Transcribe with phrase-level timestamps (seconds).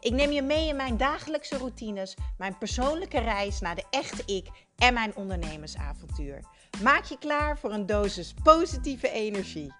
[0.00, 4.48] Ik neem je mee in mijn dagelijkse routines, mijn persoonlijke reis naar de echte ik
[4.76, 6.44] en mijn ondernemersavontuur.
[6.82, 9.72] Maak je klaar voor een dosis positieve energie.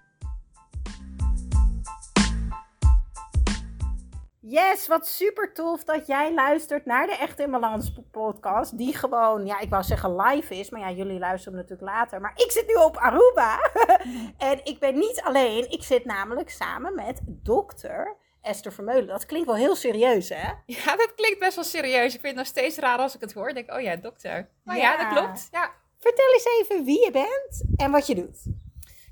[4.41, 8.77] Yes, wat super tof dat jij luistert naar de Echt in Balans podcast.
[8.77, 10.69] Die gewoon, ja, ik wou zeggen live is.
[10.69, 12.21] Maar ja, jullie luisteren natuurlijk later.
[12.21, 13.59] Maar ik zit nu op Aruba.
[14.51, 15.71] en ik ben niet alleen.
[15.71, 18.17] Ik zit namelijk samen met dokter
[18.49, 19.07] Esther Vermeulen.
[19.07, 20.51] Dat klinkt wel heel serieus, hè?
[20.65, 22.13] Ja, dat klinkt best wel serieus.
[22.13, 23.49] Ik vind het nog steeds raar als ik het hoor.
[23.49, 24.49] Ik denk, oh ja, dokter.
[24.63, 25.47] Maar ja, dat klopt.
[25.51, 25.71] Ja.
[25.99, 28.45] Vertel eens even wie je bent en wat je doet.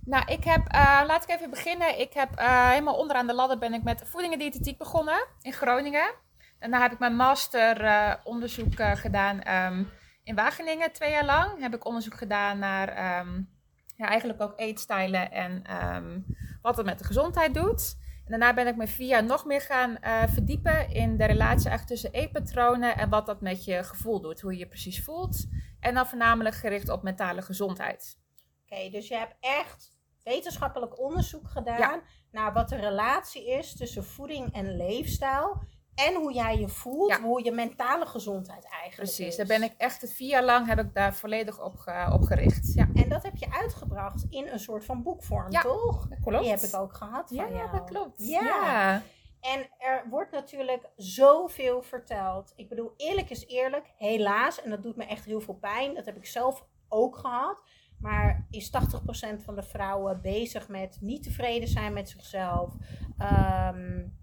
[0.05, 1.99] Nou, ik heb, uh, laat ik even beginnen.
[1.99, 5.53] Ik heb uh, helemaal onderaan de ladder ben ik met voeding en diëtetiek begonnen in
[5.53, 6.13] Groningen.
[6.59, 9.89] Daarna heb ik mijn master uh, onderzoek gedaan um,
[10.23, 11.61] in Wageningen, twee jaar lang.
[11.61, 13.49] Heb ik onderzoek gedaan naar um,
[13.95, 15.63] ja, eigenlijk ook eetstijlen en
[15.95, 16.25] um,
[16.61, 17.97] wat het met de gezondheid doet.
[18.27, 22.11] Daarna ben ik me via nog meer gaan uh, verdiepen in de relatie echt tussen
[22.11, 25.45] eetpatronen en wat dat met je gevoel doet, hoe je je precies voelt.
[25.79, 28.19] En dan voornamelijk gericht op mentale gezondheid.
[28.63, 34.53] Oké, dus je hebt echt wetenschappelijk onderzoek gedaan naar wat de relatie is tussen voeding
[34.53, 35.61] en leefstijl.
[36.05, 40.11] En hoe jij je voelt, hoe je mentale gezondheid eigenlijk Precies, daar ben ik echt
[40.11, 41.73] vier jaar lang heb ik daar volledig op,
[42.11, 42.73] op gericht.
[42.73, 42.87] Ja.
[42.93, 46.07] En dat heb je uitgebracht in een soort van boekvorm, ja, toch?
[46.07, 46.43] Dat klopt.
[46.43, 48.27] Die heb ik ook gehad van ja, dat klopt.
[48.27, 48.41] Ja.
[48.41, 49.01] ja.
[49.41, 52.53] En er wordt natuurlijk zoveel verteld.
[52.55, 54.61] Ik bedoel, eerlijk is eerlijk, helaas.
[54.61, 55.95] En dat doet me echt heel veel pijn.
[55.95, 57.61] Dat heb ik zelf ook gehad.
[57.99, 62.73] Maar is 80% van de vrouwen bezig met niet tevreden zijn met zichzelf.
[63.19, 64.17] Um,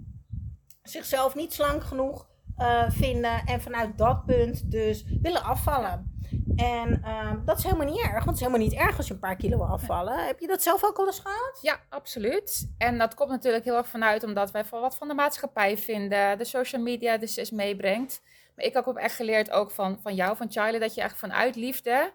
[0.89, 2.27] zichzelf niet slank genoeg
[2.59, 6.13] uh, vinden en vanuit dat punt dus willen afvallen.
[6.57, 9.15] En uh, dat is helemaal niet erg, want het is helemaal niet erg als je
[9.15, 10.27] een paar kilo wil afvallen.
[10.27, 11.59] Heb je dat zelf ook al eens gehad?
[11.61, 12.75] Ja, absoluut.
[12.79, 16.39] En dat komt natuurlijk heel erg vanuit omdat wij van wat van de maatschappij vinden,
[16.39, 18.23] de social media dus is meebrengt.
[18.57, 21.19] Maar ik heb ook echt geleerd ook van, van jou, van Charlie, dat je echt
[21.19, 22.13] vanuit liefde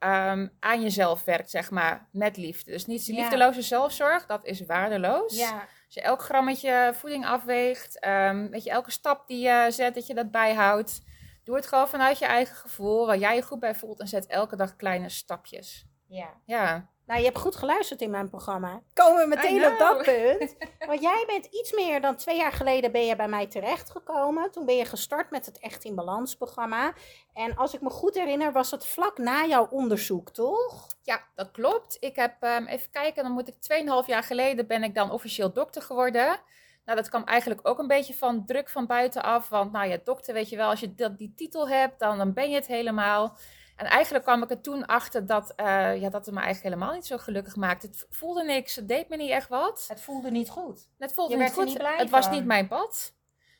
[0.00, 2.70] um, aan jezelf werkt, zeg maar, met liefde.
[2.70, 5.38] Dus niet liefdeloze zelfzorg, dat is waardeloos.
[5.38, 5.66] Ja.
[5.86, 10.06] Als je elk grammetje voeding afweegt, um, weet je, elke stap die je zet, dat
[10.06, 11.02] je dat bijhoudt.
[11.44, 14.00] Doe het gewoon vanuit je eigen gevoel, waar jij je goed bij voelt.
[14.00, 15.86] En zet elke dag kleine stapjes.
[16.08, 16.40] Ja.
[16.44, 16.90] Ja.
[17.06, 18.82] Nou, je hebt goed geluisterd in mijn programma.
[18.94, 20.56] Komen we meteen op dat punt.
[20.88, 24.50] Want jij bent iets meer dan twee jaar geleden ben je bij mij terechtgekomen.
[24.50, 26.92] Toen ben je gestart met het Echt in Balans programma.
[27.32, 30.86] En als ik me goed herinner, was het vlak na jouw onderzoek, toch?
[31.02, 31.96] Ja, dat klopt.
[32.00, 33.54] Ik heb, um, even kijken, dan moet ik
[34.02, 36.40] 2,5 jaar geleden ben ik dan officieel dokter geworden.
[36.84, 39.48] Nou, dat kwam eigenlijk ook een beetje van druk van buitenaf.
[39.48, 42.32] Want nou ja, dokter, weet je wel, als je dat, die titel hebt, dan, dan
[42.32, 43.36] ben je het helemaal.
[43.76, 46.94] En eigenlijk kwam ik er toen achter dat, uh, ja, dat het me eigenlijk helemaal
[46.94, 47.86] niet zo gelukkig maakte.
[47.86, 49.84] Het voelde niks, het deed me niet echt wat.
[49.88, 50.88] Het voelde niet goed.
[50.98, 51.78] Het voelde niet goed.
[51.96, 53.14] het was niet mijn pad.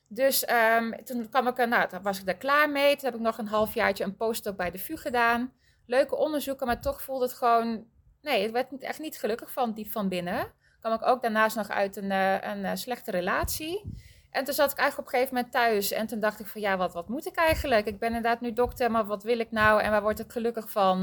[0.08, 2.96] Dus um, toen kwam ik er, nou, toen was ik er klaar mee.
[2.96, 5.52] Toen heb ik nog een halfjaartje een postdoc bij de VU gedaan.
[5.86, 7.86] Leuke onderzoeken, maar toch voelde het gewoon...
[8.20, 10.52] Nee, het werd echt niet gelukkig van, diep van binnen.
[10.80, 13.94] Kwam ik ook daarnaast nog uit een, uh, een uh, slechte relatie.
[14.36, 15.92] En toen zat ik eigenlijk op een gegeven moment thuis.
[15.92, 17.86] En toen dacht ik van ja, wat, wat moet ik eigenlijk?
[17.86, 19.82] Ik ben inderdaad nu dokter, maar wat wil ik nou?
[19.82, 20.98] En waar word ik gelukkig van?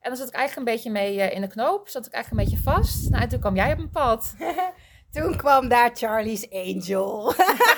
[0.00, 1.88] En dan zat ik eigenlijk een beetje mee uh, in de knoop.
[1.88, 3.10] Zat ik eigenlijk een beetje vast.
[3.10, 4.34] Nou, en toen kwam jij op mijn pad.
[5.14, 7.32] toen kwam daar Charlie's Angel.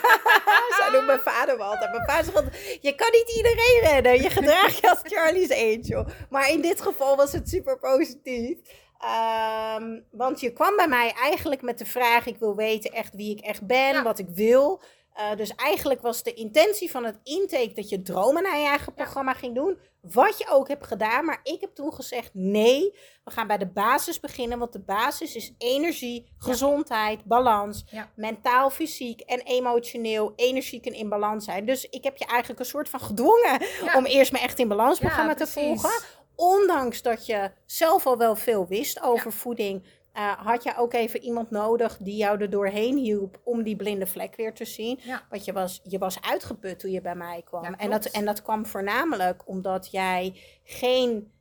[0.79, 1.91] Zo noemt mijn vader me altijd.
[1.91, 4.23] Mijn vader zegt, je kan niet iedereen redden.
[4.23, 6.07] Je gedraagt je als Charlie's Angel.
[6.31, 8.59] Maar in dit geval was het super positief.
[9.05, 13.37] Um, want je kwam bij mij eigenlijk met de vraag: ik wil weten echt wie
[13.37, 14.03] ik echt ben, ja.
[14.03, 14.83] wat ik wil.
[15.17, 18.95] Uh, dus eigenlijk was de intentie van het intake dat je dromen naar je eigen
[18.95, 19.39] programma ja.
[19.39, 19.79] ging doen.
[20.01, 21.25] Wat je ook hebt gedaan.
[21.25, 24.59] Maar ik heb toen gezegd: nee, we gaan bij de basis beginnen.
[24.59, 27.25] Want de basis is energie, gezondheid, ja.
[27.27, 27.85] balans.
[28.17, 31.67] Mentaal, fysiek en emotioneel energiek en in balans zijn.
[31.67, 33.61] Dus ik heb je eigenlijk een soort van gedwongen
[33.97, 38.37] om eerst me echt in balans programma te volgen ondanks dat je zelf al wel
[38.37, 39.37] veel wist over ja.
[39.37, 39.85] voeding,
[40.15, 44.07] uh, had je ook even iemand nodig die jou er doorheen hielp om die blinde
[44.07, 45.01] vlek weer te zien.
[45.03, 45.23] Ja.
[45.31, 47.63] Want je was, je was uitgeput toen je bij mij kwam.
[47.63, 51.33] Ja, en, dat, en dat kwam voornamelijk omdat jij geen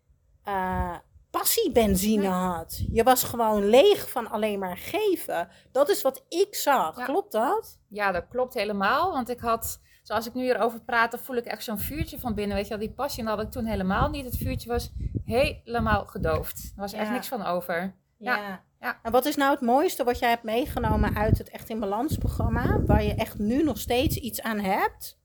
[0.48, 0.96] uh,
[1.32, 2.32] passiebenzine nee.
[2.32, 2.84] had.
[2.92, 5.50] Je was gewoon leeg van alleen maar geven.
[5.72, 7.06] Dat is wat ik zag.
[7.06, 7.80] Klopt dat?
[7.90, 9.12] Ja, dat klopt helemaal.
[9.12, 12.34] Want ik had zoals ik nu hierover praat, dan voel ik echt zo'n vuurtje van
[12.34, 12.56] binnen.
[12.56, 13.24] Weet je wel, die passie.
[13.24, 14.26] Had ik toen helemaal niet.
[14.26, 14.92] Het vuurtje was
[15.26, 16.64] helemaal gedoofd.
[16.76, 17.96] Er was echt niks van over.
[18.18, 18.64] Ja, Ja.
[18.80, 19.00] ja.
[19.04, 22.18] En wat is nou het mooiste wat jij hebt meegenomen uit het Echt in Balans
[22.18, 25.22] programma, waar je echt nu nog steeds iets aan hebt?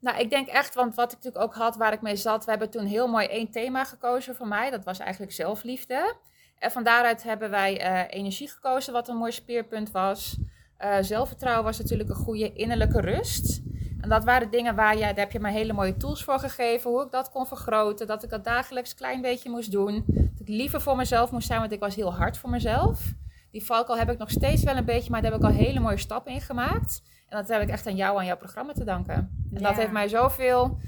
[0.00, 2.50] Nou, ik denk echt, want wat ik natuurlijk ook had waar ik mee zat, we
[2.50, 4.70] hebben toen heel mooi één thema gekozen voor mij.
[4.70, 6.16] Dat was eigenlijk zelfliefde.
[6.58, 10.36] En van daaruit hebben wij eh, energie gekozen, wat een mooi speerpunt was.
[10.76, 13.62] Eh, zelfvertrouwen was natuurlijk een goede innerlijke rust.
[14.04, 16.90] En dat waren dingen waar je, daar heb je me hele mooie tools voor gegeven.
[16.90, 18.06] Hoe ik dat kon vergroten.
[18.06, 20.04] Dat ik dat dagelijks een klein beetje moest doen.
[20.06, 23.12] Dat ik liever voor mezelf moest zijn, want ik was heel hard voor mezelf.
[23.50, 25.80] Die valkuil heb ik nog steeds wel een beetje, maar daar heb ik al hele
[25.80, 27.02] mooie stappen in gemaakt.
[27.28, 29.46] En dat heb ik echt aan jou, aan jouw programma te danken.
[29.54, 30.78] En dat heeft mij zoveel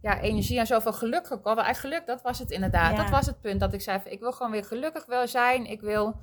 [0.00, 1.64] ja, energie en zoveel geluk gekomen.
[1.64, 2.96] Eigenlijk geluk, dat was het inderdaad.
[2.96, 3.02] Ja.
[3.02, 5.66] Dat was het punt dat ik zei, ik wil gewoon weer gelukkig wel zijn.
[5.66, 6.20] Ik wil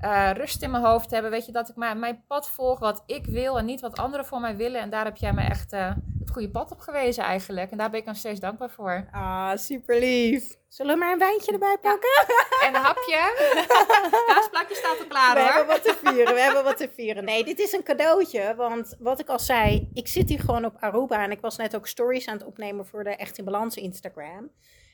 [0.00, 1.30] eh, rust in mijn hoofd hebben.
[1.30, 4.26] Weet je, dat ik mijn, mijn pad volg wat ik wil en niet wat anderen
[4.26, 4.80] voor mij willen.
[4.80, 7.70] En daar heb jij me echt eh, het goede pad op gewezen eigenlijk.
[7.70, 9.08] En daar ben ik nog steeds dankbaar voor.
[9.12, 10.56] Ah, super lief.
[10.68, 12.24] Zullen we maar een wijntje erbij pakken?
[12.64, 13.16] En een hapje.
[14.26, 15.48] Kaasplakje staat al klaar we hoor.
[15.48, 17.24] hebben wat te vieren, we hebben wat te vieren.
[17.24, 20.76] Nee, dit is een cadeautje, want wat ik al zei, ik zit hier gewoon op
[20.80, 23.76] Aruba en ik was net ook stories aan het opnemen voor de Echt in Balans
[23.76, 24.50] Instagram.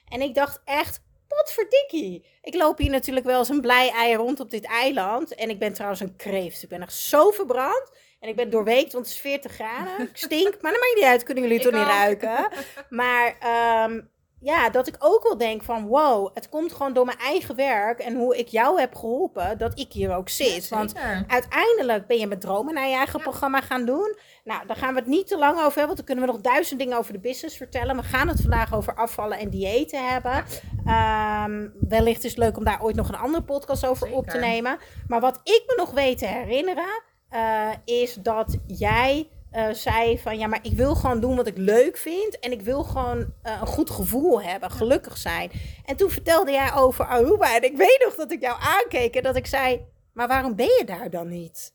[0.09, 2.25] En ik dacht echt, potverdikkie.
[2.43, 5.35] Ik loop hier natuurlijk wel als een blij ei rond op dit eiland.
[5.35, 6.63] En ik ben trouwens een kreeft.
[6.63, 7.91] Ik ben echt zo verbrand.
[8.21, 10.09] En ik ben doorweekt, want het is 40 graden.
[10.09, 11.23] Ik stink, maar dat maakt niet uit.
[11.23, 12.49] Kunnen jullie toch niet ruiken?
[12.89, 14.01] Maar ehm,
[14.45, 15.87] ja, dat ik ook wel denk van...
[15.87, 17.99] Wow, het komt gewoon door mijn eigen werk.
[17.99, 20.69] En hoe ik jou heb geholpen, dat ik hier ook zit.
[20.69, 20.95] want
[21.27, 24.17] uiteindelijk ben je met dromen naar je eigen programma gaan doen.
[24.45, 26.41] Nou, daar gaan we het niet te lang over hebben, want dan kunnen we nog
[26.41, 27.97] duizend dingen over de business vertellen.
[27.97, 30.45] We gaan het vandaag over afvallen en diëten hebben.
[30.87, 34.39] Ehm, wellicht is het leuk om daar ooit nog een andere podcast over op te
[34.39, 34.79] nemen.
[35.09, 40.39] Maar wat ik me nog weet te herinneren, eh, is dat jij eh, zei van
[40.39, 42.39] ja, maar ik wil gewoon doen wat ik leuk vind.
[42.39, 45.51] En ik wil gewoon eh, een goed gevoel hebben, gelukkig zijn.
[45.85, 47.55] En toen vertelde jij over Aruba.
[47.57, 49.81] En ik weet nog dat ik jou aankeek en dat ik zei,
[50.13, 51.75] maar waarom ben je daar dan niet?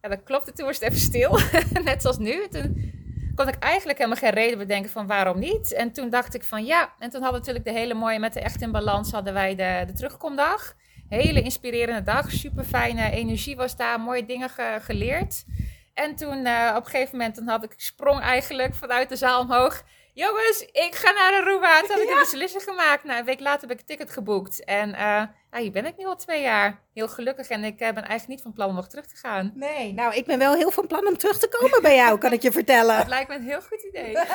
[0.00, 0.52] Ja, dat klopte.
[0.52, 1.38] Toen was het even stil.
[1.84, 2.48] Net zoals nu.
[2.48, 2.92] Toen
[3.34, 5.72] kon ik eigenlijk helemaal geen reden bedenken van waarom niet.
[5.72, 6.92] En toen dacht ik van ja.
[6.98, 9.54] En toen hadden we natuurlijk de hele mooie met de Echt in Balans hadden wij
[9.54, 10.74] de, de terugkomdag.
[11.08, 12.30] Hele inspirerende dag.
[12.30, 14.00] Super fijne energie was daar.
[14.00, 15.44] Mooie dingen ge- geleerd.
[15.94, 19.40] En toen eh, op een gegeven moment toen had ik sprong eigenlijk vanuit de zaal
[19.40, 19.82] omhoog.
[20.14, 21.80] Jongens, ik ga naar Aruba.
[21.80, 23.04] Toen had ik een beslissing gemaakt.
[23.04, 24.64] Nou, een week later heb ik een ticket geboekt.
[24.64, 26.80] En eh, ja, hier ben ik nu al twee jaar.
[26.94, 27.48] Heel gelukkig.
[27.48, 29.52] En ik eh, ben eigenlijk niet van plan om nog terug te gaan.
[29.54, 32.32] Nee, nou, ik ben wel heel van plan om terug te komen bij jou, kan
[32.32, 32.96] ik je vertellen.
[32.96, 34.16] Dat lijkt me een heel goed idee.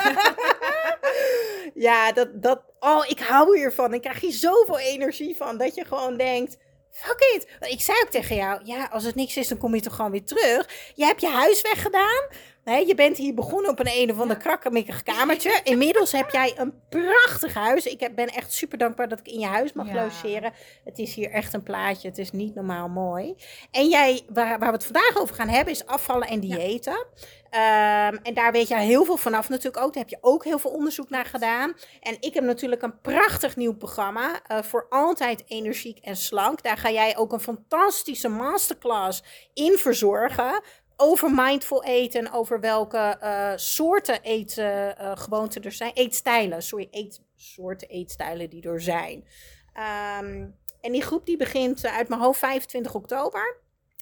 [1.74, 3.94] Ja, dat, dat, oh, ik hou hiervan.
[3.94, 6.56] Ik krijg hier zoveel energie van, dat je gewoon denkt,
[6.98, 7.70] fuck it.
[7.72, 10.10] Ik zei ook tegen jou, ja, als het niks is, dan kom je toch gewoon
[10.10, 10.68] weer terug.
[10.94, 12.26] Je hebt je huis weggedaan.
[12.64, 15.60] Nee, je bent hier begonnen op een een of ander krakkemikkig kamertje.
[15.64, 17.86] Inmiddels heb jij een prachtig huis.
[17.86, 20.02] Ik heb, ben echt super dankbaar dat ik in je huis mag Ja.
[20.02, 20.52] logeren.
[20.84, 22.08] Het is hier echt een plaatje.
[22.08, 23.34] Het is niet normaal mooi.
[23.70, 27.06] En jij, waar, waar we het vandaag over gaan hebben, is afvallen en diëten.
[27.50, 29.94] Ehm, en daar weet jij heel veel vanaf natuurlijk ook.
[29.94, 31.74] Daar heb je ook heel veel onderzoek naar gedaan.
[32.00, 34.40] En ik heb natuurlijk een prachtig nieuw programma.
[34.46, 36.62] eh, voor altijd energiek en slank.
[36.62, 39.22] Daar ga jij ook een fantastische masterclass
[39.54, 40.62] in verzorgen.
[40.96, 42.20] Over mindful eten.
[42.26, 45.92] en Over welke eh, soorten eetgewoonten er zijn.
[45.94, 46.62] Eetstijlen.
[46.62, 49.24] Sorry, eetsoorten eetstijlen die er zijn.
[49.72, 50.46] Ehm,
[50.80, 53.56] en die groep die begint eh, uit mijn hoofd 25 oktober.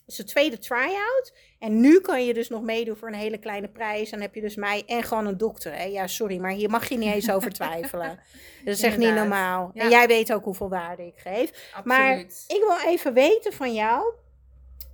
[0.07, 1.33] De tweede try-out.
[1.59, 4.11] En nu kan je dus nog meedoen voor een hele kleine prijs.
[4.11, 5.73] Dan heb je dus mij en gewoon een dokter.
[5.75, 5.85] Hè?
[5.85, 8.09] Ja, sorry, maar hier mag je niet eens over twijfelen.
[8.65, 9.71] Dat is echt niet normaal.
[9.75, 9.83] Ja.
[9.83, 11.73] En jij weet ook hoeveel waarde ik geef.
[11.85, 14.15] Maar ik wil even weten van jou.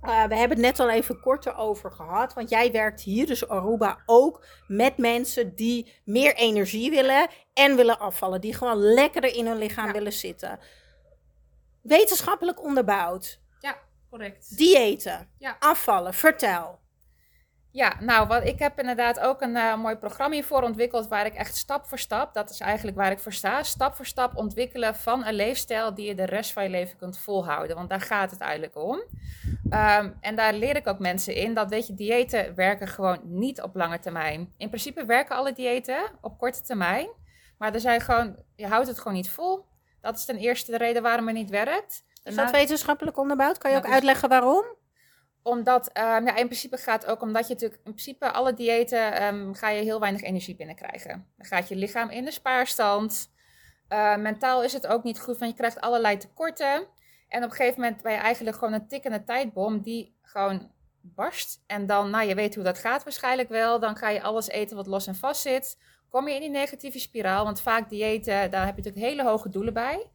[0.01, 2.33] eh, we hebben het net al even kort erover gehad.
[2.33, 7.99] Want jij werkt hier, dus Aruba, ook met mensen die meer energie willen en willen
[7.99, 8.41] afvallen.
[8.41, 9.91] Die gewoon lekkerder in hun lichaam Ja.
[9.91, 10.59] willen zitten.
[11.81, 13.39] Wetenschappelijk onderbouwd.
[13.59, 13.77] Ja,
[14.13, 14.57] correct.
[14.57, 15.27] Diëten.
[15.37, 15.55] Ja.
[15.59, 16.13] Afvallen.
[16.13, 16.79] Vertel.
[17.71, 21.33] Ja, nou, wat, ik heb inderdaad ook een eh, mooi programma hiervoor ontwikkeld waar ik
[21.33, 24.95] echt stap voor stap, dat is eigenlijk waar ik voor sta, stap voor stap ontwikkelen
[24.95, 27.75] van een leefstijl die je de rest van je leven kunt volhouden.
[27.75, 29.03] Want daar gaat het eigenlijk om.
[29.69, 33.61] Ehm, en daar leer ik ook mensen in dat, weet je, diëten werken gewoon niet
[33.61, 34.53] op lange termijn.
[34.57, 37.07] In principe werken alle diëten op korte termijn,
[37.57, 39.65] maar er zijn gewoon, je houdt het gewoon niet vol.
[40.01, 42.03] Dat is ten eerste de reden waarom het niet werkt.
[42.23, 43.57] Is dat wetenschappelijk onderbouwd?
[43.57, 44.65] Kan je ook is- uitleggen waarom?
[45.43, 49.53] omdat, ehm, ja, in principe gaat ook omdat je natuurlijk, in principe alle diëten ehm,
[49.53, 51.27] ga je heel weinig energie binnenkrijgen.
[51.37, 53.31] Dan gaat je lichaam in de spaarstand.
[53.87, 56.87] Eh, mentaal is het ook niet goed, want je krijgt allerlei tekorten.
[57.27, 61.63] En op een gegeven moment ben je eigenlijk gewoon een tikkende tijdbom die gewoon barst.
[61.67, 63.79] En dan, nou je weet hoe dat gaat waarschijnlijk wel.
[63.79, 65.77] Dan ga je alles eten wat los en vast zit.
[66.09, 67.43] Kom je in die negatieve spiraal.
[67.43, 70.09] Want vaak diëten, daar heb je natuurlijk hele hoge doelen bij.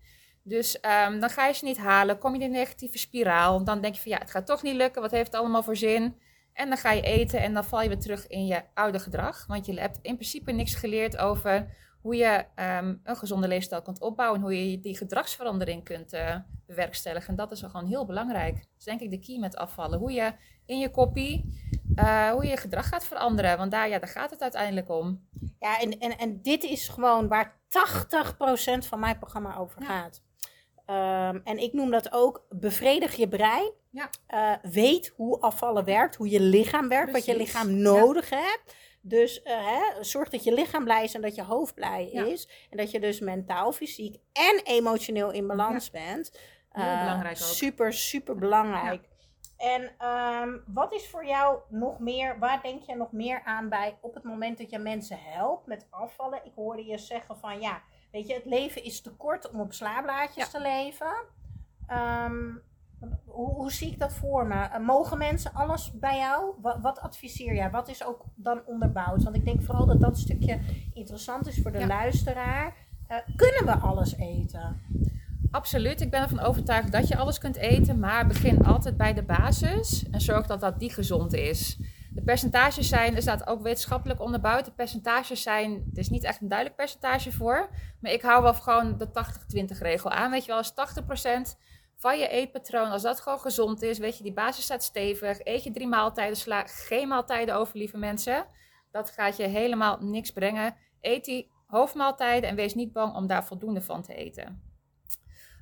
[0.49, 2.19] Dus ehm, dan ga je ze niet halen.
[2.19, 3.65] Kom je in die negatieve spiraal.
[3.65, 5.03] Dan denk je van ja, het gaat toch niet lukken.
[5.03, 6.17] Wat heeft het allemaal voor zin?
[6.53, 9.47] En dan ga je eten en dan val je weer terug in je oude gedrag.
[9.47, 14.01] Want je hebt in principe niks geleerd over hoe je ehm, een gezonde leefstijl kunt
[14.01, 14.39] opbouwen.
[14.39, 16.37] En hoe je die gedragsverandering kunt uh,
[16.67, 17.29] bewerkstelligen.
[17.29, 18.55] En dat is gewoon heel belangrijk.
[18.55, 19.99] Dat is denk ik de key met afvallen.
[19.99, 20.33] Hoe je
[20.67, 21.63] in je koppie,
[21.95, 23.57] uh, hoe je je gedrag gaat veranderen.
[23.57, 25.27] Want daar, ja, daar gaat het uiteindelijk om.
[25.59, 30.27] Ja, en, en, en dit is gewoon waar 80% van mijn programma over gaat.
[30.91, 33.73] Um, en ik noem dat ook bevredig je brein.
[33.91, 34.11] Ja.
[34.29, 37.27] Uh, weet hoe afvallen werkt, hoe je lichaam werkt, Precies.
[37.27, 38.37] wat je lichaam nodig ja.
[38.37, 38.77] hebt.
[39.01, 42.25] Dus uh, hè, zorg dat je lichaam blij is en dat je hoofd blij ja.
[42.25, 42.49] is.
[42.71, 46.39] En dat je dus mentaal, fysiek en emotioneel in balans bent.
[46.73, 47.43] Uh, belangrijk ook.
[47.43, 49.09] Super, super belangrijk.
[49.57, 53.99] En um, wat is voor jou nog meer, waar denk je nog meer aan bij
[54.01, 56.41] op het moment dat je mensen helpt met afvallen?
[56.45, 59.73] Ik hoorde je zeggen van ja, weet je, het leven is te kort om op
[59.73, 60.59] slaablaadjes ja.
[60.59, 61.13] te leven.
[61.91, 62.63] Um,
[63.25, 64.55] hoe, hoe, zie ik dat voor me?
[64.55, 66.55] Uh, mogen mensen alles bij jou?
[66.61, 67.71] Wat, wat, adviseer jij?
[67.71, 69.23] Wat is ook dan onderbouwd?
[69.23, 70.59] Want ik denk vooral dat dat stukje
[70.95, 71.87] interessant is voor de ja.
[71.87, 72.75] luisteraar.
[73.09, 74.81] Uh, kunnen we alles eten?
[75.51, 79.23] Absoluut, ik ben ervan overtuigd dat je alles kunt eten, maar begin altijd bij de
[79.23, 81.79] basis en zorg dat dat die gezond is.
[82.19, 86.41] De percentages zijn, er staat ook wetenschappelijk onderbouwd, de percentages zijn, er is niet echt
[86.41, 87.71] een duidelijk percentage voor,
[88.01, 89.09] maar ik hou wel gewoon de
[89.75, 90.31] 80-20 regel aan.
[90.31, 91.59] Weet je wel, als 80%
[91.97, 95.65] van je eetpatroon, als dat gewoon gezond is, weet je, die basis staat stevig, eet
[95.65, 98.47] je drie maaltijden, sla geen maaltijden over, lieve mensen.
[98.91, 100.77] Dat gaat je helemaal niks brengen.
[101.01, 104.63] Eet die hoofdmaaltijden en wees niet bang om daar voldoende van te eten.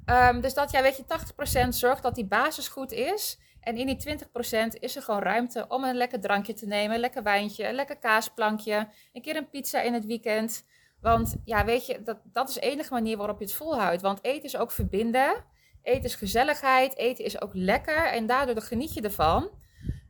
[0.07, 3.39] Um, dus dat, ja, weet je, 80% zorgt dat die basis goed is.
[3.67, 7.01] En in die 20% is er gewoon ruimte om een lekker drankje te nemen, een
[7.01, 10.65] lekker wijntje, een lekker kaasplankje, een keer een pizza in het weekend.
[11.01, 14.03] Want ja, weet je, dat, dat is de enige manier waarop je het volhoudt.
[14.03, 15.45] Want eten is ook verbinden.
[15.83, 16.97] Eten is gezelligheid.
[16.97, 18.07] Eten is ook lekker.
[18.07, 19.51] En daardoor geniet je ervan.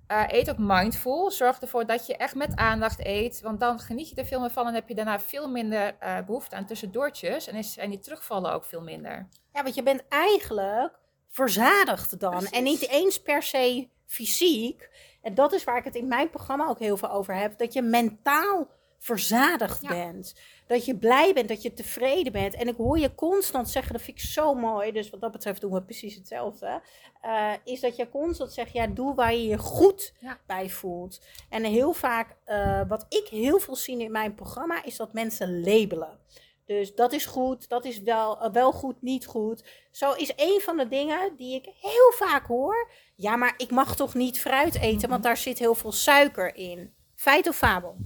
[0.08, 1.30] Uh, eet ook mindful.
[1.30, 3.40] Zorg ervoor dat je echt met aandacht eet.
[3.40, 4.66] Want dan geniet je er veel meer van.
[4.66, 7.46] En heb je daarna veel minder uh, behoefte aan tussendoortjes.
[7.46, 9.28] En is, die terugvallen ook veel minder.
[9.52, 11.04] Ja, want je bent eigenlijk
[11.36, 12.30] verzadigd dan.
[12.30, 12.50] Precies.
[12.50, 14.88] En niet eens per se fysiek.
[15.22, 17.58] En dat is waar ik het in mijn programma ook heel veel over heb.
[17.58, 19.88] Dat je mentaal verzadigd ja.
[19.88, 20.34] bent.
[20.66, 22.54] Dat je blij bent, dat je tevreden bent.
[22.54, 24.92] En ik hoor je constant zeggen, dat vind ik zo mooi.
[24.92, 26.82] Dus wat dat betreft doen we precies hetzelfde.
[27.24, 30.38] Uh, is dat je constant zegt, ja, doe waar je je goed ja.
[30.46, 31.20] bij voelt.
[31.50, 35.60] En heel vaak, uh, wat ik heel veel zie in mijn programma, is dat mensen
[35.60, 36.18] labelen.
[36.66, 39.64] Dus dat is goed, dat is wel, uh, wel goed, niet goed.
[39.90, 42.90] Zo is een van de dingen die ik heel vaak hoor.
[43.16, 46.94] Ja, maar ik mag toch niet fruit eten, want daar zit heel veel suiker in.
[47.14, 47.96] Feit of fabel?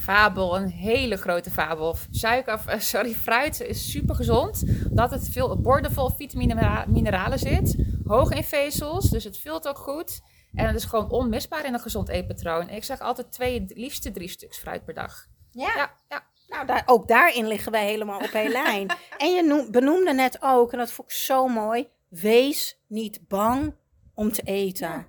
[0.00, 1.96] fabel, een hele grote fabel.
[2.10, 4.62] Suiker, uh, sorry, fruit is super gezond.
[4.96, 7.76] Dat het veel boordevol vitamine mineralen zit.
[8.04, 10.20] Hoog in vezels, dus het vult ook goed.
[10.54, 12.68] En het is gewoon onmisbaar in een gezond eetpatroon.
[12.68, 15.26] Ik zeg altijd twee, liefste drie stuks fruit per dag.
[15.50, 15.72] Ja.
[15.76, 16.22] ja, ja.
[16.50, 18.88] Nou, daar, ook daarin liggen wij helemaal op één lijn.
[19.18, 23.74] En je noem, benoemde net ook, en dat vond ik zo mooi, wees niet bang
[24.14, 24.88] om te eten.
[24.88, 25.08] Ja,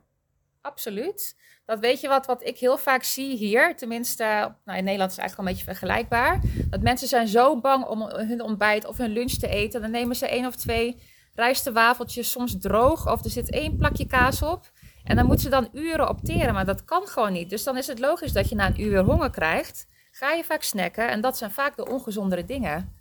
[0.62, 1.40] absoluut.
[1.66, 4.24] Dat weet je wat, wat ik heel vaak zie hier, tenminste,
[4.66, 6.40] nou in Nederland is het eigenlijk wel een beetje vergelijkbaar.
[6.70, 9.82] Dat mensen zijn zo bang om hun ontbijt of hun lunch te eten.
[9.82, 11.02] Dan nemen ze één of twee
[11.34, 14.72] rijstewafeltjes, soms droog, of er zit één plakje kaas op.
[15.04, 17.50] En dan moeten ze dan uren opteren, maar dat kan gewoon niet.
[17.50, 19.88] Dus dan is het logisch dat je na een uur honger krijgt.
[20.22, 22.96] Ga je vaak snacken en dat zijn vaak de ongezondere dingen.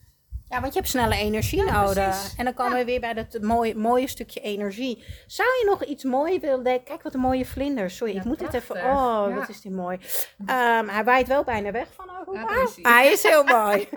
[0.49, 2.09] Ja, want je hebt snelle energie ja, nodig.
[2.09, 2.37] Precies.
[2.37, 2.79] En dan komen ja.
[2.79, 5.05] we weer bij dat mooie, mooie stukje energie.
[5.27, 6.85] Zou je nog iets moois willen denken?
[6.85, 7.91] Kijk wat een mooie vlinder.
[7.91, 8.61] Sorry, ja, ik moet prachtig.
[8.67, 8.91] dit even...
[8.91, 9.99] Oh, wat is die mooi.
[10.39, 12.67] Um, hij waait wel bijna weg van Aruba.
[12.83, 13.89] hij is heel mooi.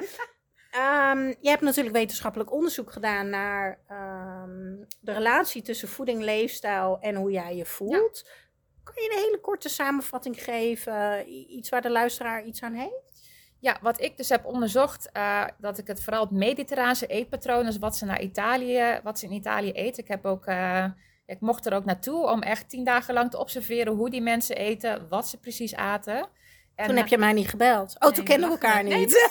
[0.75, 7.15] Um, je hebt natuurlijk wetenschappelijk onderzoek gedaan naar um, de relatie tussen voeding, leefstijl en
[7.15, 8.29] hoe jij je voelt.
[8.83, 11.29] Kan je een hele korte samenvatting geven?
[11.57, 13.12] Iets waar de luisteraar iets aan heeft?
[13.63, 17.77] Ja, wat ik dus heb onderzocht, uh, dat ik het vooral het mediterrane eetpatroon, dus
[17.77, 20.03] wat ze naar Italië, wat ze in Italië eten.
[20.03, 20.85] Ik heb ook, uh,
[21.25, 24.55] ik mocht er ook naartoe om echt tien dagen lang te observeren hoe die mensen
[24.55, 26.27] eten, wat ze precies aten.
[26.75, 27.95] En toen heb je mij niet gebeld.
[27.95, 29.29] Oh, nee, toen kennen we elkaar niet.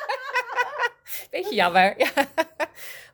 [1.30, 1.94] Beetje jammer.
[1.98, 2.10] Ja.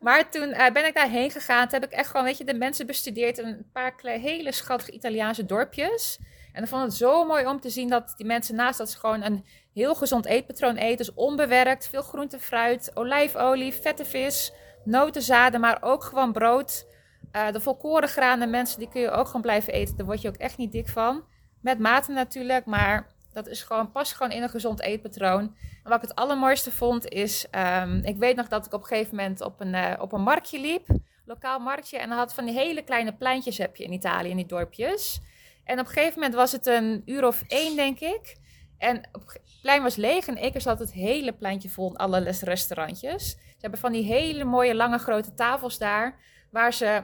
[0.01, 1.69] Maar toen uh, ben ik daarheen gegaan.
[1.69, 4.93] Toen heb ik echt gewoon, weet je, de mensen bestudeerd in een paar hele schattige
[4.93, 6.19] Italiaanse dorpjes.
[6.53, 8.99] En ik vond het zo mooi om te zien dat die mensen naast dat ze
[8.99, 9.45] gewoon een
[9.79, 14.53] heel gezond eetpatroon eten, dus onbewerkt, veel groente, fruit, olijfolie, vette vis,
[14.85, 16.87] notenzaden, maar ook gewoon brood,
[17.33, 19.97] Uh, de volkoren granen mensen, die kun je ook gewoon blijven eten.
[19.97, 21.25] Daar word je ook echt niet dik van.
[21.61, 25.57] Met mate natuurlijk, maar dat is gewoon, past gewoon in een gezond eetpatroon.
[25.83, 27.47] En wat ik het allermooiste vond is,
[27.83, 30.23] um, ik weet nog dat ik op een gegeven moment op een, uh, op een
[30.23, 30.87] marktje liep.
[31.25, 31.99] Lokaal marktje.
[31.99, 35.21] En dan had van die hele kleine pleintjes heb je in Italië, in die dorpjes.
[35.65, 38.37] En op een gegeven moment was het een uur of één, denk ik.
[38.79, 43.31] En het plein was leeg en keer zat het hele pleintje vol alle restaurantjes.
[43.31, 46.21] Ze hebben van die hele mooie, lange, grote tafels daar,
[46.51, 47.03] waar ze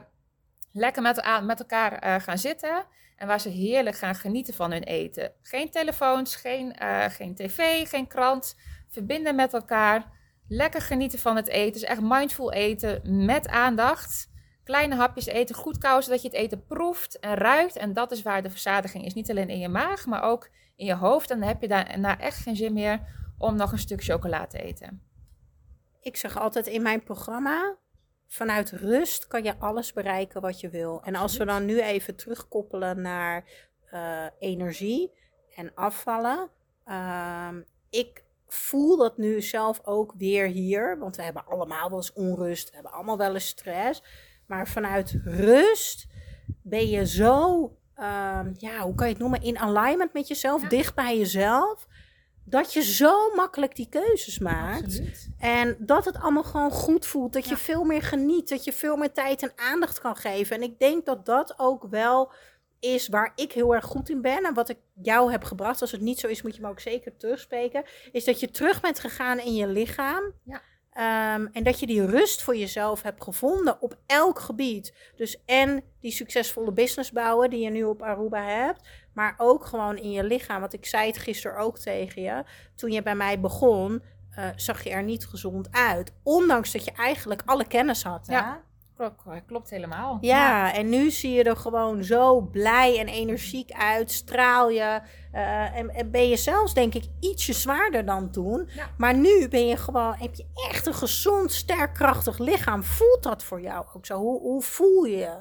[0.71, 2.85] lekker met, met elkaar uh, gaan zitten.
[3.15, 5.31] En waar ze heerlijk gaan genieten van hun eten.
[5.41, 8.55] Geen telefoons, geen, uh, geen tv, geen krant.
[8.89, 10.13] Verbinden met elkaar.
[10.47, 11.73] Lekker genieten van het eten.
[11.73, 14.33] Dus echt mindful eten met aandacht.
[14.63, 17.75] Kleine hapjes eten, goed kouwen, zodat je het eten proeft en ruikt.
[17.75, 19.13] En dat is waar de verzadiging is.
[19.13, 21.31] Niet alleen in je maag, maar ook in je hoofd.
[21.31, 22.99] En dan heb je daarna echt geen zin meer
[23.37, 25.01] om nog een stuk chocola te eten.
[26.01, 27.77] Ik zeg altijd in mijn programma:
[28.27, 31.01] vanuit rust kan je alles bereiken wat je wil.
[31.03, 33.43] En als we dan nu even terugkoppelen naar
[33.93, 35.11] uh, energie
[35.55, 36.49] en afvallen.
[36.85, 37.49] Uh,
[37.89, 40.99] ik voel dat nu zelf ook weer hier.
[40.99, 42.67] Want we hebben allemaal wel eens onrust.
[42.67, 44.03] We hebben allemaal wel eens stress.
[44.47, 46.07] Maar vanuit rust
[46.61, 49.41] ben je zo, uh, ja, hoe kan je het noemen?
[49.41, 51.87] In alignment met jezelf, dicht bij jezelf
[52.45, 54.83] dat je zo makkelijk die keuzes maakt.
[54.83, 55.29] Absoluut.
[55.37, 57.33] En dat het allemaal gewoon goed voelt.
[57.33, 58.49] Dat je veel meer geniet.
[58.49, 60.55] Dat je veel meer tijd en aandacht kan geven.
[60.55, 62.31] En ik denk dat dat ook wel
[62.79, 64.45] is waar ik heel erg goed in ben.
[64.45, 65.81] En wat ik jou heb gebracht.
[65.81, 67.83] Als het niet zo is, moet je me ook zeker terugspreken.
[68.11, 70.33] Is dat je terug bent gegaan in je lichaam.
[70.43, 70.61] Ja.
[70.97, 74.93] Um, en dat je die rust voor jezelf hebt gevonden op elk gebied.
[75.15, 78.87] Dus en die succesvolle business bouwen die je nu op Aruba hebt.
[79.13, 80.59] Maar ook gewoon in je lichaam.
[80.59, 82.43] Want ik zei het gisteren ook tegen je.
[82.75, 84.03] Toen je bij mij begon,
[84.39, 86.13] uh, zag je er niet gezond uit.
[86.23, 88.27] Ondanks dat je eigenlijk alle kennis had.
[88.27, 88.63] Ja.
[88.95, 90.17] Klopt, klopt helemaal.
[90.21, 94.11] Ja, en nu zie je er gewoon zo blij en energiek uit.
[94.11, 95.01] Straal je.
[95.33, 98.69] Uh, en, en, ben je zelfs, denk ik, ietsje zwaarder dan toen.
[98.75, 98.89] Ja.
[98.97, 102.83] Maar nu ben je gewoon, heb je echt een gezond, sterk, krachtig lichaam.
[102.83, 104.17] Voelt dat voor jou ook zo?
[104.17, 105.37] Hoe, hoe voel je?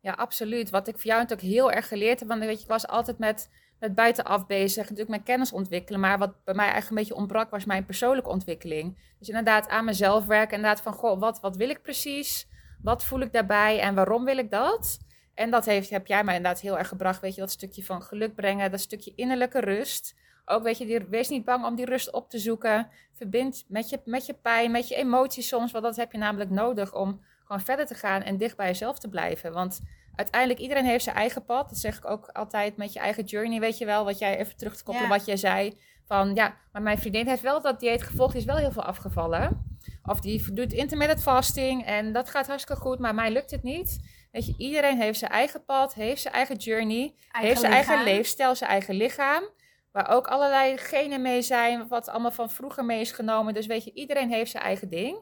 [0.00, 0.70] Ja, absoluut.
[0.70, 2.28] Wat ik voor jou natuurlijk heel erg geleerd heb.
[2.28, 4.82] Want weet je, ik was altijd met, met buitenaf bezig.
[4.82, 6.00] Natuurlijk met kennis ontwikkelen.
[6.00, 8.98] Maar wat bij mij eigenlijk een beetje ontbrak, was mijn persoonlijke ontwikkeling.
[9.18, 10.56] Dus inderdaad aan mezelf werken.
[10.56, 12.47] Inderdaad van, goh, wat, wat wil ik precies?
[12.82, 14.98] Wat voel ik daarbij en waarom wil ik dat?
[15.34, 17.20] En dat heeft, heb jij mij inderdaad heel erg gebracht.
[17.20, 18.70] Weet je, dat stukje van geluk brengen.
[18.70, 20.14] Dat stukje innerlijke rust.
[20.44, 22.88] Ook weet je, die, wees niet bang om die rust op te zoeken.
[23.12, 25.72] Verbind met je, met je pijn, met je emoties soms.
[25.72, 28.98] Want dat heb je namelijk nodig om gewoon verder te gaan en dicht bij jezelf
[28.98, 29.52] te blijven.
[29.52, 29.80] Want
[30.14, 31.68] uiteindelijk, iedereen heeft zijn eigen pad.
[31.68, 34.04] Dat zeg ik ook altijd met je eigen journey, weet je wel.
[34.04, 35.78] Wat jij even terug te koppelen, wat jij zei.
[36.06, 38.84] Van ja, maar mijn vriendin heeft wel dat dieet gevolgd, die is wel heel veel
[38.84, 39.67] afgevallen.
[40.08, 43.98] Of die doet intermittent fasting en dat gaat hartstikke goed, maar mij lukt het niet.
[44.32, 48.54] Weet je, iedereen heeft zijn eigen pad, heeft zijn eigen journey, heeft zijn eigen leefstijl,
[48.54, 49.42] zijn eigen lichaam.
[49.92, 53.54] Waar ook allerlei genen mee zijn, wat allemaal van vroeger mee is genomen.
[53.54, 55.18] Dus weet je, iedereen heeft zijn eigen ding.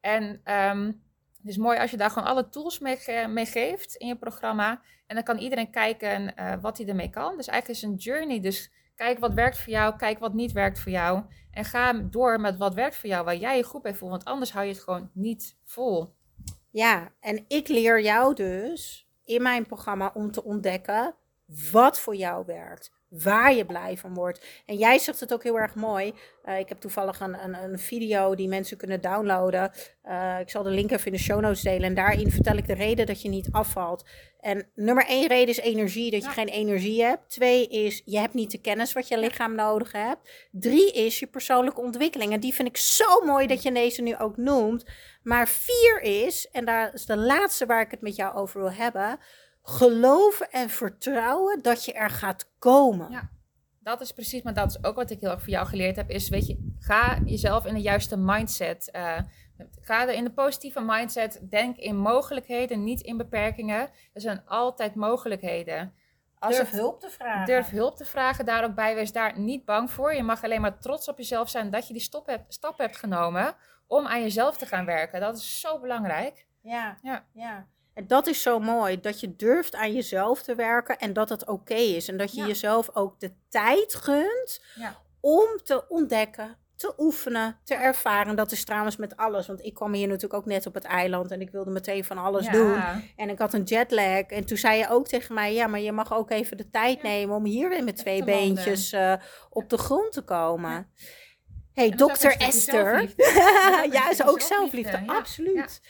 [0.00, 1.02] En um,
[1.38, 2.98] het is mooi als je daar gewoon alle tools mee,
[3.28, 4.80] mee geeft in je programma.
[5.06, 7.36] En dan kan iedereen kijken uh, wat hij ermee kan.
[7.36, 8.40] Dus eigenlijk is het een journey.
[8.40, 11.22] Dus kijk wat werkt voor jou, kijk wat niet werkt voor jou.
[11.58, 14.10] En ga door met wat werkt voor jou, waar jij je goed bij voelt.
[14.10, 16.14] Want anders hou je het gewoon niet vol.
[16.70, 21.14] Ja, en ik leer jou dus in mijn programma om te ontdekken
[21.72, 24.46] wat voor jou werkt waar je blij van wordt.
[24.66, 26.14] En jij zegt het ook heel erg mooi.
[26.44, 29.70] Uh, ik heb toevallig een, een, een, video die mensen kunnen downloaden.
[30.04, 31.88] Uh, ik zal de link even in de show notes delen.
[31.88, 34.04] En daarin vertel ik de reden dat je niet afvalt.
[34.38, 37.30] En nummer één reden is energie, dat je geen energie hebt.
[37.30, 40.48] Twee is, je hebt niet de kennis wat je lichaam nodig hebt.
[40.50, 42.32] Drie is je persoonlijke ontwikkeling.
[42.32, 44.84] En die vind ik zo mooi dat je deze nu ook noemt.
[45.22, 48.72] Maar vier is, en daar is de laatste waar ik het met jou over wil
[48.72, 49.18] hebben
[49.68, 53.10] geloven en vertrouwen dat je er gaat komen.
[53.10, 53.30] Ja,
[53.80, 56.10] dat is precies, maar dat is ook wat ik heel erg voor jou geleerd heb.
[56.10, 58.88] Is, weet je, ga jezelf in de juiste mindset.
[58.92, 59.18] Uh,
[59.80, 61.40] ga er in de positieve mindset.
[61.50, 63.90] Denk in mogelijkheden, niet in beperkingen.
[64.12, 65.94] Er zijn altijd mogelijkheden.
[66.38, 67.46] Als durf hulp te vragen.
[67.46, 68.94] Durf hulp te vragen, daar ook bij.
[68.94, 70.14] Wees daar niet bang voor.
[70.14, 72.96] Je mag alleen maar trots op jezelf zijn dat je die stop hebt, stap hebt
[72.96, 73.54] genomen
[73.86, 75.20] om aan jezelf te gaan werken.
[75.20, 76.46] Dat is zo belangrijk.
[76.62, 77.24] Ja, ja.
[77.32, 77.66] ja.
[77.94, 81.46] En dat is zo mooi, dat je durft aan jezelf te werken en dat het
[81.46, 82.08] oké is.
[82.08, 84.96] En dat je jezelf ook de tijd gunt ja.
[85.20, 88.36] om te ontdekken, te oefenen, te ervaren.
[88.36, 89.46] Dat is trouwens met alles.
[89.46, 92.18] Want ik kwam hier natuurlijk ook net op het eiland en ik wilde meteen van
[92.18, 92.76] alles doen.
[93.16, 94.20] En ik had een jetlag.
[94.20, 97.02] En toen zei je ook tegen mij: ja, maar je mag ook even de tijd
[97.02, 99.14] nemen om hier weer met twee beentjes uh,
[99.50, 100.92] op de grond te komen.
[101.72, 103.12] Hey, dokter Esther.
[103.96, 105.80] ja, is ook zelfliefde, absoluut.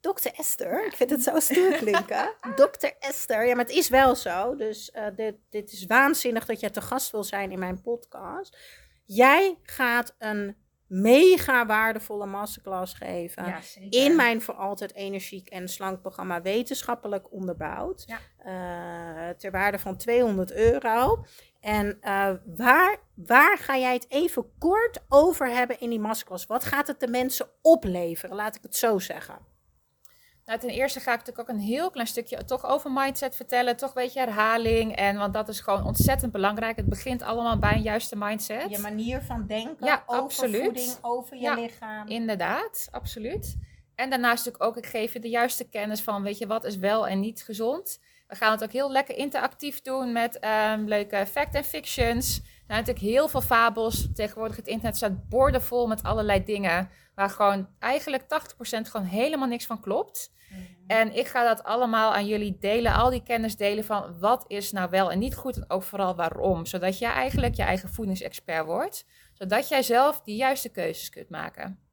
[0.00, 2.34] Dokter Esther, ik vind het zo stoer klinken.
[2.56, 4.56] Dokter Esther, ja, maar het is wel zo.
[4.56, 8.56] Dus uh, dit, dit is waanzinnig dat jij te gast wil zijn in mijn podcast.
[9.08, 13.44] Jij gaat een mega waardevolle masterclass geven.
[13.44, 18.04] Ja, in mijn voor altijd energiek en slank programma wetenschappelijk onderbouwd.
[18.06, 18.18] Ja.
[18.46, 21.24] Uh, ter waarde van 200 euro.
[21.60, 26.46] En uh, waar, waar ga jij het even kort over hebben in die masterclass?
[26.46, 28.36] Wat gaat het de mensen opleveren?
[28.36, 29.38] Laat ik het zo zeggen.
[30.48, 33.76] Nou, ten eerste ga ik natuurlijk ook een heel klein stukje toch over mindset vertellen.
[33.76, 34.96] Toch een beetje herhaling.
[34.96, 36.76] En, want dat is gewoon ontzettend belangrijk.
[36.76, 38.70] Het begint allemaal bij een juiste mindset.
[38.70, 40.62] Je manier van denken ja, over absoluut.
[40.62, 42.08] voeding, over je Ja, lichaam.
[42.08, 43.56] Inderdaad, absoluut.
[43.94, 46.76] En daarnaast natuurlijk ook, ik geef je de juiste kennis van, weet je, wat is
[46.76, 48.00] wel en niet gezond.
[48.28, 52.40] We gaan het ook heel lekker interactief doen met ehm, leuke fact en fictions.
[52.66, 54.08] Nou, natuurlijk heel veel fabels.
[54.14, 56.90] Tegenwoordig het internet staat boordevol met allerlei dingen.
[57.14, 58.26] Waar gewoon eigenlijk 80%
[58.90, 60.32] gewoon helemaal niks van klopt.
[60.86, 64.72] En ik ga dat allemaal aan jullie delen, al die kennis delen van wat is
[64.72, 66.66] nou wel en niet goed en ook vooral waarom.
[66.66, 69.04] Zodat jij eigenlijk je eigen voedingsexpert wordt.
[69.32, 71.87] Zodat jij zelf die juiste keuzes kunt maken.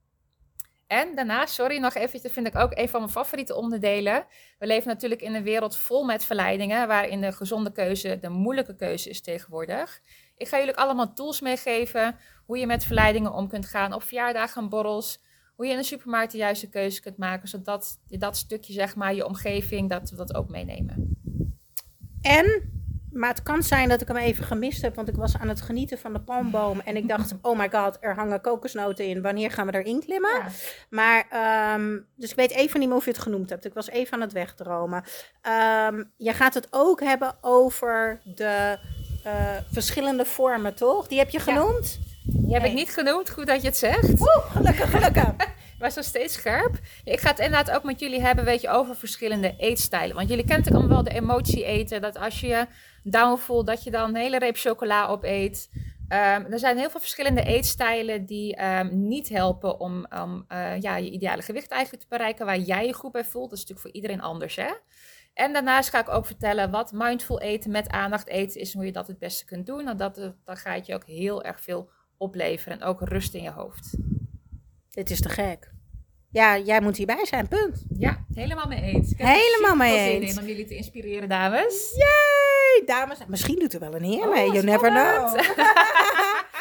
[0.88, 4.26] En daarnaast, sorry, nog even, vind ik ook een van mijn favoriete onderdelen.
[4.60, 8.76] We leven natuurlijk in een wereld vol met verleidingen, waarin de gezonde keuze de moeilijke
[8.76, 10.02] keuze is tegenwoordig.
[10.38, 14.62] Ik ga jullie allemaal tools meegeven hoe je met verleidingen om kunt gaan op verjaardagen
[14.62, 15.24] en borrels.
[15.56, 19.16] Hoe je in de supermarkt de juiste keuze kunt maken, zodat dat stukje, zeg maar,
[19.16, 21.18] je omgeving, dat we dat ook meenemen.
[22.22, 22.72] En,
[23.16, 25.62] maar het kan zijn dat ik hem even gemist heb, want ik was aan het
[25.62, 26.80] genieten van de palmboom.
[26.86, 29.22] En ik dacht, oh my god, er hangen kokosnoten in.
[29.22, 30.34] Wanneer gaan we erin klimmen?
[30.36, 30.46] Ja.
[30.90, 33.66] Maar, ehm, dus ik weet even niet meer of je het genoemd hebt.
[33.66, 35.04] Ik was even aan het wegdromen.
[35.42, 38.78] Ehm je gaat het ook hebben over de
[39.24, 39.32] eh,
[39.72, 41.08] verschillende vormen, toch?
[41.08, 42.00] Die heb je genoemd?
[42.24, 42.72] Die heb Nee.
[42.72, 44.10] ik niet genoemd, goed dat je het zegt.
[44.20, 45.30] Oeh, gelukkig, gelukkig.
[45.80, 46.80] Maar zo steeds scherp.
[47.04, 50.16] Ik ga het inderdaad ook met jullie hebben, weet je, over verschillende eetstijlen.
[50.16, 52.02] Want jullie kennen natuurlijk allemaal wel de emotie eten.
[52.02, 52.68] Dat als je je
[53.04, 55.70] down voelt, dat je dan een hele reep chocola opeet.
[56.08, 60.06] Ehm, er zijn heel veel verschillende eetstijlen die ehm, niet helpen om,
[60.48, 62.46] eh, ja, je ideale gewicht eigenlijk te bereiken.
[62.46, 63.50] Waar jij je goed bij voelt.
[63.50, 64.72] Dat is natuurlijk voor iedereen anders, hè?
[65.34, 68.72] En daarnaast ga ik ook vertellen wat mindful eten met aandacht eten is.
[68.72, 69.88] En hoe je dat het beste kunt doen.
[69.88, 72.80] En dat, eh, dan ga het je ook heel erg veel opleveren.
[72.80, 73.98] En ook rust in je hoofd.
[74.96, 75.72] Dit is te gek.
[76.32, 77.86] Ja, jij moet hierbij zijn, punt.
[77.98, 79.12] Ja, helemaal mee eens.
[79.12, 80.32] Ik heb Helemaal mee eens.
[80.36, 81.94] in om jullie te inspireren, dames.
[81.96, 83.18] Yay, dames.
[83.28, 84.52] Misschien doet er wel een heer Oh, mee.
[84.52, 85.40] You never know.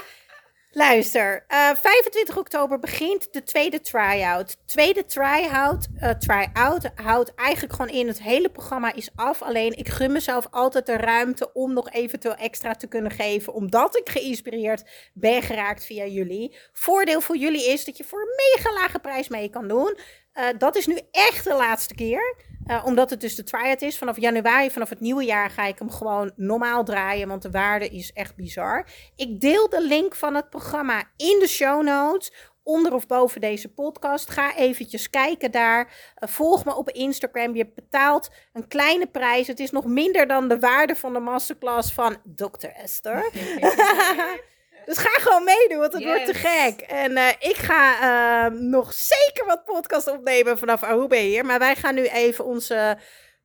[0.77, 4.57] Luister, eh, 25 oktober begint de tweede try-out.
[4.67, 8.07] Tweede try-out, eh, try-out houdt eigenlijk gewoon in.
[8.07, 9.43] Het hele programma is af.
[9.43, 13.53] Alleen ik gun mezelf altijd de ruimte om nog eventueel extra te kunnen geven.
[13.53, 14.83] Omdat ik geïnspireerd
[15.13, 16.57] ben geraakt via jullie.
[16.73, 19.99] Voordeel voor jullie is dat je voor een mega lage prijs mee kan doen.
[20.33, 22.37] Eh, dat is nu echt de laatste keer.
[22.67, 23.99] Eh, omdat het dus de try-out is.
[23.99, 27.29] Vanaf januari, vanaf het nieuwe jaar, ga ik hem gewoon normaal draaien.
[27.29, 28.87] Want de waarde is echt bizar.
[29.17, 32.33] Ik deel de link van het programma in de show notes.
[32.63, 34.31] Onder of boven deze podcast.
[34.31, 36.13] Ga eventjes kijken daar.
[36.15, 37.55] Eh, volg me op Instagram.
[37.55, 39.47] Je betaalt een kleine prijs.
[39.47, 42.67] Het is nog minder dan de waarde van de masterclass van Dr.
[42.67, 43.31] Esther.
[44.85, 46.81] Dus ga gewoon meedoen, want het wordt te gek.
[46.81, 48.01] En eh, ik ga
[48.47, 51.45] eh, nog zeker wat podcast opnemen vanaf Aruba hier.
[51.45, 52.99] Maar wij gaan nu even onze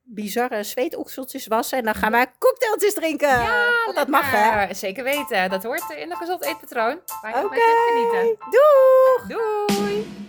[0.03, 1.77] bizarre zweetokseltjes wassen.
[1.77, 3.37] En dan gaan wij cocktailtjes drinken.
[3.85, 4.73] want dat mag, hè?
[4.73, 5.49] Zeker weten.
[5.49, 7.01] Dat hoort in een gezond eetpatroon.
[7.21, 8.37] Oké, genieten.
[8.49, 9.27] doeg!
[9.27, 10.28] Doei!